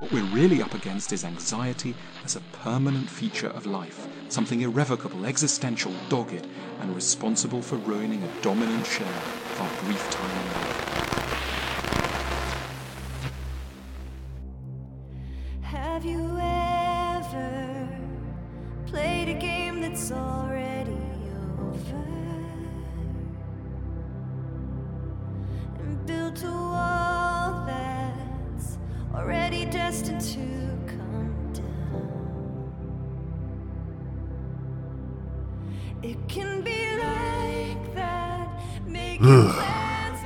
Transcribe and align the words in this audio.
What 0.00 0.12
we're 0.12 0.34
really 0.34 0.62
up 0.62 0.72
against 0.72 1.12
is 1.12 1.24
anxiety 1.24 1.94
as 2.24 2.34
a 2.34 2.40
permanent 2.64 3.10
feature 3.10 3.48
of 3.48 3.66
life, 3.66 4.08
something 4.28 4.62
irrevocable, 4.62 5.26
existential, 5.26 5.92
dogged, 6.08 6.46
and 6.80 6.94
responsible 6.94 7.60
for 7.60 7.76
ruining 7.76 8.22
a 8.22 8.42
dominant 8.42 8.86
share 8.86 9.06
of 9.06 9.60
our 9.60 9.84
brief 9.84 10.10
time 10.10 10.30
in 10.30 10.52
life. 10.54 11.59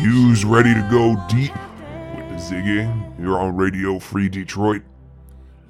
You's 0.00 0.44
you 0.44 0.48
ready 0.48 0.72
to 0.72 0.88
go 0.88 1.16
deep 1.28 1.52
with 2.14 2.28
the 2.28 2.36
Ziggy 2.36 3.16
here 3.18 3.36
on 3.36 3.56
Radio 3.56 3.98
Free 3.98 4.28
Detroit. 4.28 4.82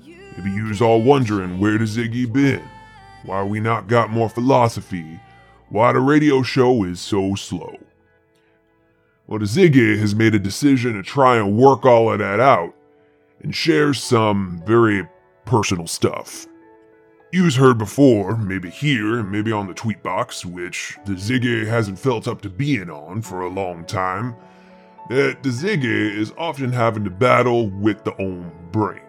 Maybe 0.05 0.51
you's 0.51 0.83
all 0.83 1.01
wondering 1.01 1.59
where 1.59 1.79
the 1.79 1.85
Ziggy 1.85 2.31
been? 2.31 2.63
Why 3.25 3.43
we 3.43 3.59
not 3.59 3.89
got 3.89 4.11
more 4.11 4.29
philosophy? 4.29 5.19
Why 5.71 5.95
the 5.95 6.01
radio 6.01 6.43
show 6.43 6.85
is 6.85 7.01
so 7.01 7.35
slow? 7.35 7.79
Well, 9.27 9.39
the 9.39 9.47
Ziggy 9.47 9.99
has 9.99 10.15
made 10.15 10.35
a 10.35 10.39
decision 10.39 10.93
to 10.93 11.03
try 11.03 11.39
and 11.39 11.57
work 11.57 11.87
all 11.87 12.13
of 12.13 12.19
that 12.19 12.39
out 12.39 12.75
and 13.41 13.55
shares 13.55 14.03
some 14.03 14.63
very 14.67 15.09
personal 15.47 15.87
stuff. 15.87 16.47
You's 17.33 17.57
heard 17.57 17.77
before, 17.77 18.37
maybe 18.37 18.71
here, 18.71 19.21
maybe 19.25 19.51
on 19.51 19.67
the 19.67 19.75
tweet 19.75 20.01
box, 20.01 20.47
which 20.47 20.97
the 21.07 21.15
Ziggy 21.15 21.67
hasn't 21.67 21.99
felt 21.99 22.29
up 22.29 22.41
to 22.43 22.49
being 22.49 22.89
on 22.89 23.21
for 23.21 23.41
a 23.41 23.51
long 23.51 23.85
time, 23.85 24.37
that 25.11 25.43
the 25.43 25.49
Ziggy 25.49 26.17
is 26.17 26.33
often 26.39 26.71
having 26.71 27.03
to 27.03 27.11
battle 27.11 27.69
with 27.69 28.05
the 28.05 28.15
own 28.23 28.53
brain. 28.71 29.03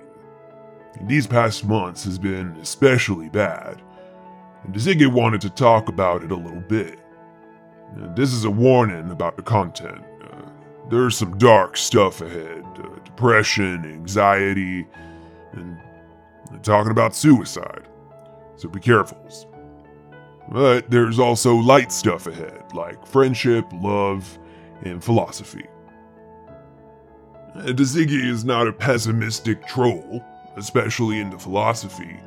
And 0.96 1.08
these 1.08 1.28
past 1.28 1.64
months 1.64 2.06
has 2.06 2.18
been 2.18 2.58
especially 2.60 3.30
bad, 3.30 3.84
and 4.64 4.74
the 4.74 4.80
Ziggy 4.80 5.12
wanted 5.12 5.42
to 5.42 5.52
talk 5.52 5.88
about 5.88 6.24
it 6.24 6.32
a 6.32 6.36
little 6.36 6.62
bit. 6.62 6.98
Uh, 8.02 8.14
this 8.16 8.34
is 8.34 8.46
a 8.46 8.52
warning 8.52 9.12
about 9.12 9.38
the 9.38 9.44
content. 9.44 10.04
Uh, 10.24 10.50
there's 10.90 11.16
some 11.16 11.38
dark 11.38 11.78
stuff 11.78 12.22
ahead 12.22 12.66
uh, 12.80 13.00
depression, 13.06 13.86
anxiety, 13.86 14.88
and 15.54 15.78
uh, 16.52 16.58
talking 16.64 16.92
about 16.92 17.16
suicide. 17.16 17.88
So 18.58 18.68
be 18.68 18.80
careful. 18.80 19.18
But 20.50 20.90
there's 20.90 21.20
also 21.20 21.56
light 21.56 21.92
stuff 21.92 22.28
ahead, 22.28 22.64
like 22.74 23.06
friendship, 23.06 23.66
love, 23.74 24.38
and 24.84 25.04
philosophy. 25.04 25.66
Ziggy 27.56 28.24
is 28.24 28.46
not 28.46 28.68
a 28.68 28.74
pessimistic 28.74 29.66
troll, 29.68 30.24
especially 30.56 31.20
into 31.20 31.40
philosophy. 31.40 32.20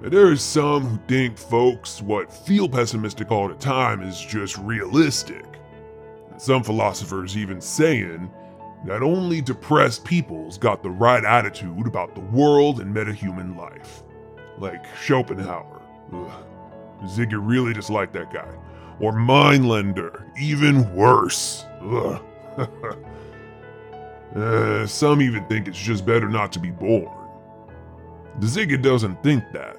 But 0.00 0.12
there 0.12 0.26
are 0.26 0.36
some 0.36 0.82
who 0.82 0.98
think 1.08 1.38
folks 1.38 2.02
what 2.02 2.32
feel 2.32 2.68
pessimistic 2.68 3.30
all 3.30 3.48
the 3.48 3.54
time 3.54 4.02
is 4.02 4.20
just 4.20 4.58
realistic. 4.58 5.44
Some 6.36 6.62
philosophers 6.62 7.36
even 7.36 7.60
saying 7.60 8.30
that 8.86 9.02
only 9.02 9.40
depressed 9.40 10.04
people's 10.04 10.58
got 10.58 10.82
the 10.82 10.90
right 10.90 11.24
attitude 11.24 11.86
about 11.86 12.14
the 12.14 12.20
world 12.20 12.80
and 12.80 12.94
metahuman 12.94 13.56
life. 13.56 14.02
Like 14.58 14.84
Schopenhauer. 14.96 15.82
Ziggy 17.04 17.38
really 17.40 17.72
disliked 17.72 18.12
that 18.14 18.32
guy. 18.32 18.48
Or 19.00 19.12
Mainländer, 19.12 20.24
even 20.38 20.94
worse. 20.94 21.64
Uh, 24.34 24.84
some 24.84 25.22
even 25.22 25.46
think 25.46 25.68
it's 25.68 25.78
just 25.78 26.04
better 26.04 26.28
not 26.28 26.50
to 26.50 26.58
be 26.58 26.70
born. 26.72 27.08
Ziggy 28.40 28.82
doesn't 28.82 29.22
think 29.22 29.44
that. 29.52 29.76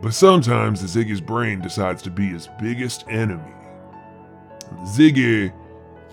But 0.00 0.14
sometimes 0.14 0.82
Ziggy's 0.82 1.20
brain 1.20 1.60
decides 1.60 2.02
to 2.02 2.10
be 2.10 2.26
his 2.26 2.48
biggest 2.60 3.04
enemy. 3.08 3.54
Ziggy 4.86 5.52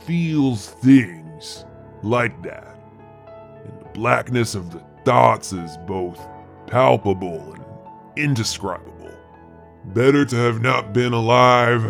feels 0.06 0.70
things 0.70 1.66
like 2.04 2.40
that. 2.44 2.78
And 3.66 3.80
the 3.82 3.90
blackness 3.94 4.54
of 4.54 4.72
the 4.72 4.84
thoughts 5.06 5.54
is 5.54 5.76
both 5.88 6.20
palpable 6.70 7.54
and 7.54 7.66
indescribable. 8.16 9.12
Better 9.86 10.24
to 10.26 10.36
have 10.36 10.62
not 10.62 10.94
been 10.94 11.14
alive, 11.14 11.84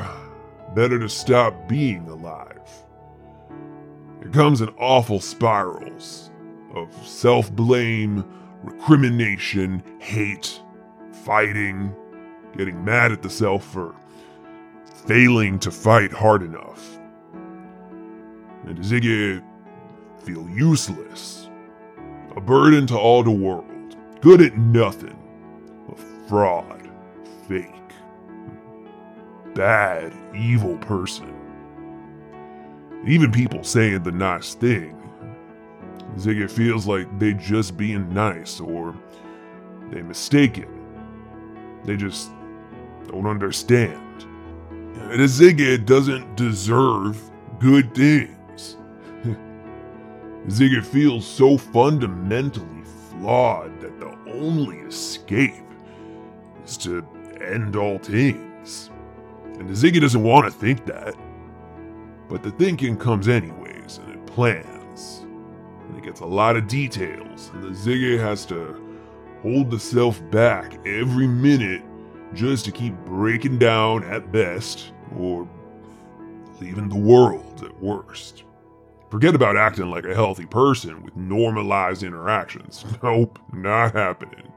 better 0.74 0.98
to 1.00 1.10
stop 1.10 1.68
being 1.68 2.08
alive. 2.08 2.46
It 4.22 4.32
comes 4.32 4.62
in 4.62 4.70
awful 4.78 5.20
spirals 5.20 6.32
of 6.74 6.94
self 7.06 7.52
blame, 7.52 8.24
recrimination, 8.64 9.84
hate, 10.00 10.62
fighting, 11.12 11.94
getting 12.56 12.84
mad 12.84 13.12
at 13.12 13.22
the 13.22 13.30
self 13.30 13.66
for 13.66 13.96
failing 15.06 15.60
to 15.60 15.72
fight 15.72 16.12
hard 16.12 16.42
enough. 16.42 17.00
And 18.66 18.78
Ziggy 18.80 19.44
feel 20.20 20.48
useless, 20.50 21.50
a 22.36 22.42
burden 22.42 22.88
to 22.88 22.98
all 22.98 23.24
the 23.24 23.32
world, 23.32 23.66
good 24.22 24.42
at 24.42 24.58
nothing, 24.58 25.18
a 25.92 25.96
fraud, 26.28 26.90
fake, 27.48 27.66
bad, 29.54 30.14
evil 30.36 30.78
person. 30.78 31.34
Even 33.08 33.32
people 33.32 33.64
saying 33.64 34.04
the 34.04 34.12
nice 34.12 34.54
thing. 34.54 34.96
Ziggy 36.16 36.50
feels 36.52 36.86
like 36.86 37.08
they 37.20 37.34
just 37.34 37.78
being 37.78 38.14
nice 38.14 38.60
or 38.60 38.94
they 39.90 40.02
mistaken. 40.02 40.68
They 41.86 41.96
just 41.96 42.30
don't 43.08 43.26
understand. 43.26 44.26
And 45.12 45.22
Ziggy 45.22 45.84
doesn't 45.86 46.36
deserve 46.36 47.22
good 47.60 47.96
things. 47.96 48.78
Ziggy 50.48 50.84
feels 50.84 51.26
so 51.26 51.58
fundamentally 51.58 52.84
flawed 53.10 53.80
that 53.82 54.00
the 54.00 54.09
only 54.40 54.78
escape 54.80 55.54
is 56.66 56.78
to 56.78 57.06
end 57.42 57.76
all 57.76 57.98
things. 57.98 58.90
And 59.44 59.68
the 59.68 59.74
Ziggy 59.74 60.00
doesn't 60.00 60.24
want 60.24 60.46
to 60.46 60.52
think 60.52 60.86
that. 60.86 61.16
But 62.30 62.44
the 62.44 62.52
thinking 62.52 62.98
comes 62.98 63.28
anyways, 63.28 63.98
and 63.98 64.14
it 64.14 64.26
plans. 64.26 65.26
And 65.88 65.98
it 65.98 66.04
gets 66.04 66.22
a 66.22 66.26
lot 66.26 66.56
of 66.56 66.68
details, 66.68 67.52
and 67.54 67.64
the 67.64 67.70
Ziggy 67.70 68.20
has 68.20 68.46
to 68.48 68.82
hold 69.42 69.72
the 69.72 69.80
self 69.80 70.22
back 70.32 70.86
every 70.86 71.28
minute 71.28 71.82
just 72.34 72.66
to 72.66 72.72
keep 72.72 72.94
breaking 73.06 73.58
down 73.58 74.04
at 74.04 74.32
best, 74.32 74.94
or 75.18 75.48
leaving 76.62 76.88
the 76.88 76.96
world 76.96 77.64
at 77.64 77.82
worst. 77.82 78.44
Forget 79.10 79.34
about 79.34 79.58
acting 79.58 79.90
like 79.90 80.06
a 80.06 80.14
healthy 80.14 80.46
person 80.46 81.02
with 81.04 81.16
normalized 81.16 82.04
interactions. 82.04 82.86
Nope, 83.04 83.40
not 83.52 83.94
happening. 83.94 84.52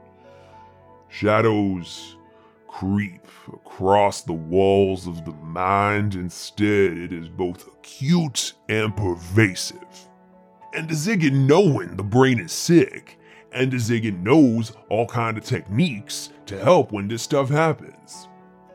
Shadows 1.09 2.17
creep 2.67 3.25
across 3.51 4.21
the 4.21 4.33
walls 4.33 5.07
of 5.07 5.25
the 5.25 5.31
mind. 5.31 6.15
Instead, 6.15 6.97
it 6.97 7.11
is 7.11 7.29
both 7.29 7.67
acute 7.67 8.53
and 8.69 8.95
pervasive. 8.95 10.07
And 10.73 10.89
the 10.89 10.95
Ziggy 10.95 11.31
knowing 11.31 11.95
the 11.95 12.03
brain 12.03 12.39
is 12.39 12.51
sick, 12.51 13.19
and 13.51 13.71
the 13.71 13.77
Ziggy 13.77 14.17
knows 14.21 14.73
all 14.89 15.05
kind 15.05 15.37
of 15.37 15.43
techniques 15.43 16.29
to 16.47 16.59
help 16.59 16.91
when 16.91 17.07
this 17.07 17.21
stuff 17.23 17.49
happens. 17.49 18.27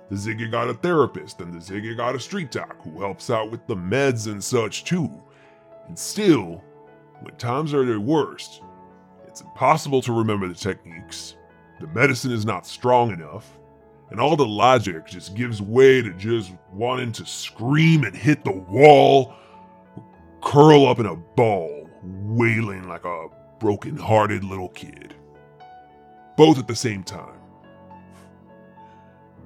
The 0.09 0.17
Ziggy 0.17 0.51
got 0.51 0.71
a 0.71 0.75
therapist, 0.75 1.41
and 1.41 1.53
the 1.53 1.59
Ziggy 1.59 1.97
got 1.97 2.15
a 2.15 2.21
street 2.21 2.51
doc 2.51 2.77
who 2.83 3.01
helps 3.01 3.31
out 3.31 3.51
with 3.51 3.67
the 3.67 3.77
meds 3.77 4.27
and 4.27 4.43
such 4.43 4.85
too. 4.85 5.11
And 5.89 5.99
still, 5.99 6.63
when 7.23 7.35
times 7.37 7.75
are 7.75 7.83
at 7.83 7.87
their 7.87 8.01
worst, 8.01 8.63
it's 9.27 9.41
impossible 9.41 10.03
to 10.03 10.13
remember 10.13 10.47
the 10.47 10.55
techniques. 10.55 11.37
The 11.81 11.87
medicine 11.89 12.33
is 12.33 12.45
not 12.45 12.67
strong 12.67 13.11
enough, 13.11 13.59
and 14.11 14.21
all 14.21 14.37
the 14.37 14.47
logic 14.47 15.07
just 15.07 15.35
gives 15.35 15.61
way 15.61 16.03
to 16.03 16.13
just 16.15 16.53
wanting 16.73 17.13
to 17.13 17.27
scream 17.27 18.05
and 18.05 18.15
hit 18.17 18.45
the 18.45 18.53
wall, 18.53 19.35
curl 20.43 20.87
up 20.87 20.99
in 20.99 21.07
a 21.07 21.17
ball, 21.17 21.89
wailing 22.03 22.89
like 22.89 23.05
a 23.05 23.29
broken 23.59 23.97
hearted 23.97 24.45
little 24.45 24.71
kid. 24.71 25.15
Both 26.37 26.59
at 26.59 26.69
the 26.69 26.77
same 26.77 27.03
time. 27.03 27.39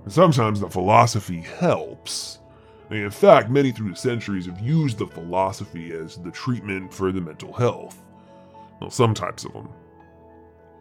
And 0.05 0.12
sometimes 0.12 0.61
the 0.61 0.69
philosophy 0.69 1.41
helps. 1.41 2.41
In 2.93 3.11
fact, 3.11 3.49
many 3.49 3.73
through 3.73 3.91
the 3.91 3.97
centuries 3.97 4.47
have 4.47 4.61
used 4.61 4.99
the 4.99 5.06
philosophy 5.06 5.93
as 5.93 6.19
the 6.19 6.31
treatment 6.31 6.93
for 6.93 7.11
the 7.11 7.21
mental 7.21 7.53
health. 7.53 8.03
Well, 8.81 8.91
some 8.91 9.15
types 9.15 9.44
of 9.44 9.53
them. 9.55 9.69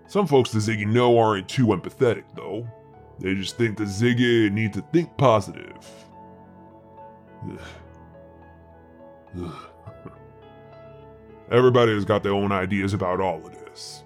Some 0.07 0.27
folks 0.27 0.51
that 0.51 0.59
Ziggy 0.59 0.85
know 0.85 1.17
aren't 1.17 1.47
too 1.47 1.67
empathetic, 1.67 2.23
though. 2.35 2.67
They 3.19 3.33
just 3.35 3.57
think 3.57 3.77
that 3.77 3.87
Ziggy 3.87 4.51
needs 4.51 4.75
to 4.75 4.83
think 4.91 5.15
positive. 5.15 5.77
Ugh. 7.49 7.59
Ugh. 9.41 9.55
Everybody 11.51 11.93
has 11.93 12.05
got 12.05 12.23
their 12.23 12.33
own 12.33 12.51
ideas 12.51 12.93
about 12.93 13.19
all 13.19 13.45
of 13.45 13.53
this. 13.53 14.03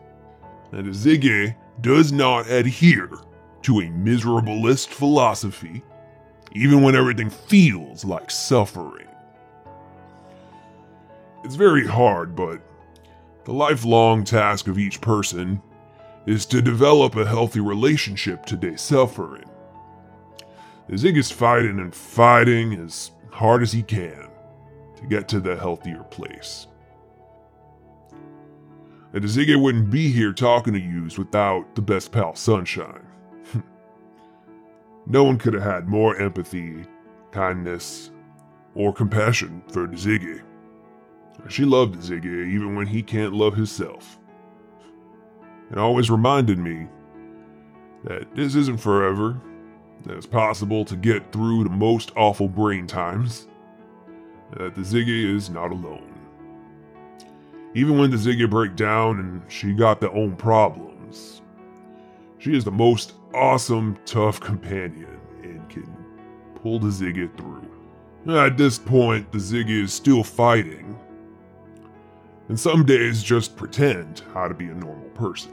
And 0.72 0.86
the 0.86 0.92
Ziggy 0.92 1.56
does 1.82 2.12
not 2.12 2.50
adhere 2.50 3.10
to 3.64 3.80
a 3.80 3.84
miserableist 3.84 4.88
philosophy, 4.88 5.84
even 6.56 6.82
when 6.82 6.96
everything 6.96 7.30
feels 7.30 8.06
like 8.06 8.32
suffering. 8.32 9.08
It's 11.44 11.56
very 11.56 11.86
hard, 11.86 12.36
but 12.36 12.62
the 13.44 13.52
lifelong 13.52 14.24
task 14.24 14.68
of 14.68 14.80
each 14.80 15.02
person 15.02 15.62
is 16.26 16.46
to 16.48 16.62
develop 16.62 17.16
a 17.18 17.26
healthy 17.26 17.60
relationship 17.60 18.46
to 18.48 18.56
their 18.56 18.78
suffering. 18.78 19.44
Zig 20.96 21.18
is 21.18 21.30
fighting 21.30 21.80
and 21.80 21.94
fighting 21.94 22.74
as 22.74 23.12
hard 23.32 23.62
as 23.62 23.74
he 23.74 23.84
can 23.84 24.30
to 24.96 25.06
get 25.08 25.28
to 25.28 25.42
the 25.42 25.58
healthier 25.58 26.04
place. 26.04 26.68
And 29.14 29.24
Ziggy 29.24 29.62
wouldn't 29.62 29.90
be 29.90 30.10
here 30.10 30.34
talking 30.34 30.74
to 30.74 30.80
yous 30.80 31.18
without 31.18 31.76
the 31.76 31.82
best 31.82 32.12
pal 32.12 32.36
Sunshine. 32.36 33.05
No 35.06 35.24
one 35.24 35.38
could 35.38 35.54
have 35.54 35.64
had 35.64 35.88
more 35.88 36.16
empathy, 36.18 36.86
kindness, 37.32 38.12
or 38.74 38.94
compassion 38.94 39.62
for 39.72 39.88
Ziggy. 39.90 40.42
She 41.48 41.66
loved 41.66 41.96
Ziggy 41.96 42.54
even 42.54 42.76
when 42.76 42.88
he 42.88 43.04
can't 43.04 43.34
love 43.34 43.56
himself. 43.56 44.20
It 45.72 45.78
always 45.78 46.10
reminded 46.10 46.58
me 46.58 46.88
that 48.04 48.36
this 48.36 48.56
isn't 48.56 48.80
forever, 48.80 49.40
that 50.04 50.16
it's 50.16 50.26
possible 50.26 50.86
to 50.86 50.96
get 50.96 51.32
through 51.32 51.64
the 51.64 51.70
most 51.70 52.12
awful 52.16 52.48
brain 52.48 52.88
times, 52.88 53.48
and 54.52 54.62
that 54.62 54.76
the 54.76 54.82
Ziggy 54.82 55.36
is 55.36 55.50
not 55.50 55.72
alone. 55.72 56.14
Even 57.74 57.98
when 57.98 58.10
the 58.10 58.18
Ziggy 58.18 58.50
break 58.50 58.76
down 58.76 59.20
and 59.20 59.42
she 59.52 59.74
got 59.74 60.00
their 60.00 60.14
own 60.14 60.36
problems, 60.36 61.42
she 62.38 62.56
is 62.56 62.64
the 62.64 62.72
most 62.72 63.14
awesome, 63.34 63.98
tough 64.06 64.40
companion 64.40 65.20
and 65.44 65.68
can 65.70 65.88
pull 66.56 66.80
the 66.80 66.88
Ziggy 66.88 67.36
through. 67.38 67.70
At 68.28 68.58
this 68.58 68.80
point, 68.80 69.32
the 69.32 69.38
Ziggy 69.38 69.84
is 69.84 69.94
still 69.94 70.24
fighting, 70.24 70.98
and 72.50 72.60
some 72.60 72.86
days 72.86 73.22
just 73.22 73.56
pretend 73.56 74.24
how 74.34 74.48
to 74.48 74.54
be 74.54 74.66
a 74.66 74.74
normal 74.74 75.10
person. 75.10 75.52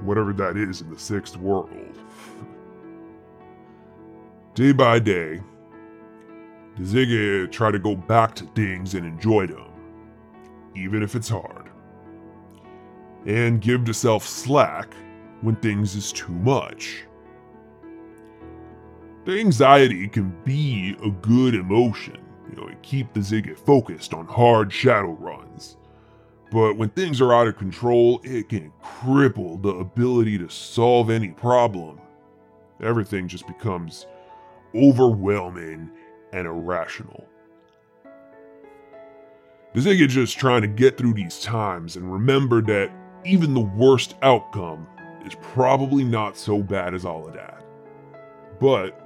Whatever 0.00 0.32
that 0.32 0.56
is 0.56 0.80
in 0.80 0.90
the 0.90 0.98
sixth 0.98 1.36
world. 1.36 1.98
day 4.54 4.72
by 4.72 4.98
day, 4.98 5.40
the 6.76 6.82
Ziggy 6.82 7.50
try 7.50 7.70
to 7.70 7.78
go 7.78 7.94
back 7.94 8.34
to 8.36 8.44
things 8.46 8.94
and 8.94 9.06
enjoy 9.06 9.46
them, 9.46 9.70
even 10.74 11.02
if 11.02 11.14
it's 11.14 11.28
hard. 11.28 11.70
And 13.24 13.60
give 13.60 13.84
to 13.84 13.94
self 13.94 14.26
slack 14.26 14.94
when 15.42 15.56
things 15.56 15.94
is 15.94 16.12
too 16.12 16.32
much. 16.32 17.04
The 19.24 19.38
anxiety 19.38 20.08
can 20.08 20.34
be 20.44 20.96
a 21.04 21.10
good 21.10 21.54
emotion, 21.54 22.18
you 22.50 22.56
know, 22.56 22.68
it 22.68 22.82
keep 22.82 23.12
the 23.12 23.20
Ziggy 23.20 23.56
focused 23.56 24.14
on 24.14 24.26
hard 24.26 24.72
shadow 24.72 25.12
runs. 25.12 25.76
But 26.50 26.76
when 26.76 26.90
things 26.90 27.20
are 27.20 27.32
out 27.32 27.46
of 27.46 27.56
control, 27.56 28.20
it 28.24 28.48
can 28.48 28.72
cripple 28.82 29.62
the 29.62 29.70
ability 29.70 30.38
to 30.38 30.48
solve 30.48 31.08
any 31.08 31.30
problem. 31.30 32.00
Everything 32.82 33.28
just 33.28 33.46
becomes 33.46 34.06
overwhelming 34.74 35.90
and 36.32 36.46
irrational. 36.46 37.26
The 39.72 39.80
Ziggy 39.80 40.08
just 40.08 40.36
trying 40.36 40.62
to 40.62 40.68
get 40.68 40.98
through 40.98 41.14
these 41.14 41.40
times 41.40 41.96
and 41.96 42.12
remember 42.12 42.60
that 42.62 42.90
even 43.24 43.54
the 43.54 43.60
worst 43.60 44.16
outcome 44.20 44.86
is 45.26 45.34
probably 45.36 46.04
not 46.04 46.36
so 46.36 46.62
bad 46.62 46.94
as 46.94 47.04
all 47.04 47.26
of 47.26 47.34
that. 47.34 47.64
But 48.60 48.98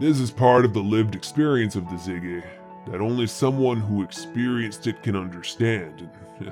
this 0.00 0.20
is 0.20 0.30
part 0.30 0.64
of 0.64 0.74
the 0.74 0.80
lived 0.80 1.14
experience 1.14 1.76
of 1.76 1.84
the 1.88 1.96
Ziggy 1.96 2.42
that 2.90 3.00
only 3.00 3.26
someone 3.26 3.80
who 3.80 4.02
experienced 4.02 4.86
it 4.86 5.02
can 5.02 5.16
understand, 5.16 6.08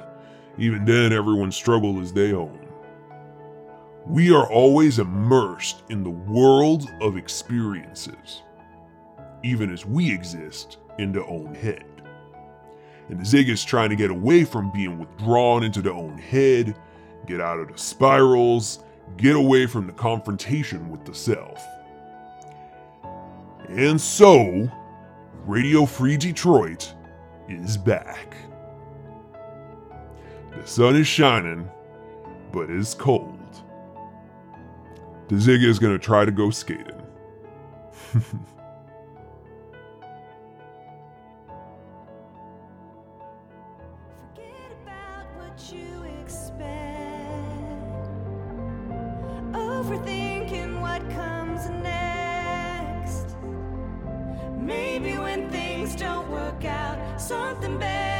even 0.58 0.84
then, 0.84 1.12
everyone's 1.12 1.56
struggle 1.56 2.00
is 2.00 2.12
their 2.12 2.36
own. 2.36 2.66
We 4.06 4.32
are 4.32 4.48
always 4.48 4.98
immersed 4.98 5.82
in 5.88 6.04
the 6.04 6.10
world 6.10 6.90
of 7.00 7.16
experiences, 7.16 8.42
even 9.42 9.72
as 9.72 9.84
we 9.84 10.12
exist 10.12 10.78
in 10.98 11.12
their 11.12 11.26
own 11.26 11.54
head. 11.54 11.84
And 13.08 13.20
the 13.20 13.24
Zig 13.24 13.48
is 13.48 13.64
trying 13.64 13.90
to 13.90 13.96
get 13.96 14.10
away 14.10 14.44
from 14.44 14.70
being 14.70 14.98
withdrawn 14.98 15.62
into 15.62 15.82
their 15.82 15.92
own 15.92 16.18
head, 16.18 16.76
get 17.26 17.40
out 17.40 17.58
of 17.58 17.72
the 17.72 17.78
spirals, 17.78 18.80
get 19.16 19.36
away 19.36 19.66
from 19.66 19.86
the 19.86 19.92
confrontation 19.92 20.90
with 20.90 21.04
the 21.04 21.14
self. 21.14 21.64
And 23.68 24.00
so, 24.00 24.70
Radio 25.44 25.86
Free 25.86 26.16
Detroit 26.16 26.92
is 27.48 27.76
back. 27.76 28.36
The 30.56 30.66
sun 30.66 30.96
is 30.96 31.06
shining, 31.06 31.68
but 32.52 32.70
it's 32.70 32.94
cold. 32.94 33.38
The 35.28 35.40
Zig 35.40 35.62
is 35.62 35.78
gonna 35.78 35.98
try 35.98 36.24
to 36.24 36.30
go 36.30 36.50
skating. 36.50 36.86
Forget 38.12 38.32
about 44.82 45.26
what 45.36 45.72
you 45.72 46.04
expect. 46.20 46.85
Overthinking 49.76 50.80
what 50.80 51.02
comes 51.10 51.68
next. 51.68 53.36
Maybe 54.58 55.18
when 55.18 55.50
things 55.50 55.94
don't 55.94 56.30
work 56.30 56.64
out, 56.64 57.20
something 57.20 57.78
better's 57.78 58.15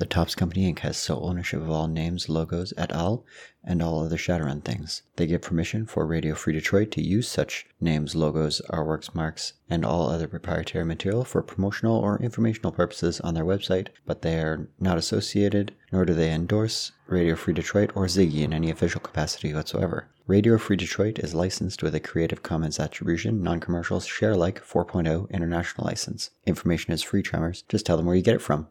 The 0.00 0.06
Topps 0.06 0.34
Company 0.34 0.72
Inc. 0.72 0.78
has 0.78 0.96
sole 0.96 1.28
ownership 1.28 1.60
of 1.60 1.68
all 1.68 1.86
names, 1.86 2.30
logos, 2.30 2.72
et 2.78 2.90
al., 2.90 3.22
and 3.62 3.82
all 3.82 4.02
other 4.02 4.16
Shadowrun 4.16 4.64
things. 4.64 5.02
They 5.16 5.26
give 5.26 5.42
permission 5.42 5.84
for 5.84 6.06
Radio 6.06 6.34
Free 6.34 6.54
Detroit 6.54 6.90
to 6.92 7.02
use 7.02 7.28
such 7.28 7.66
names, 7.82 8.14
logos, 8.14 8.62
artworks, 8.70 9.14
marks, 9.14 9.52
and 9.68 9.84
all 9.84 10.08
other 10.08 10.26
proprietary 10.26 10.86
material 10.86 11.22
for 11.24 11.42
promotional 11.42 11.98
or 11.98 12.18
informational 12.22 12.72
purposes 12.72 13.20
on 13.20 13.34
their 13.34 13.44
website, 13.44 13.88
but 14.06 14.22
they 14.22 14.38
are 14.38 14.70
not 14.80 14.96
associated, 14.96 15.74
nor 15.92 16.06
do 16.06 16.14
they 16.14 16.32
endorse 16.32 16.92
Radio 17.06 17.36
Free 17.36 17.52
Detroit 17.52 17.90
or 17.94 18.06
Ziggy 18.06 18.40
in 18.40 18.54
any 18.54 18.70
official 18.70 19.02
capacity 19.02 19.52
whatsoever. 19.52 20.08
Radio 20.26 20.56
Free 20.56 20.76
Detroit 20.76 21.18
is 21.18 21.34
licensed 21.34 21.82
with 21.82 21.94
a 21.94 22.00
Creative 22.00 22.42
Commons 22.42 22.80
Attribution, 22.80 23.42
Non-Commercial, 23.42 24.00
Share 24.00 24.32
Alike 24.32 24.64
4.0 24.64 25.28
International 25.28 25.86
License. 25.86 26.30
Information 26.46 26.94
is 26.94 27.02
free, 27.02 27.22
Tremors. 27.22 27.64
Just 27.68 27.84
tell 27.84 27.98
them 27.98 28.06
where 28.06 28.16
you 28.16 28.22
get 28.22 28.36
it 28.36 28.40
from. 28.40 28.68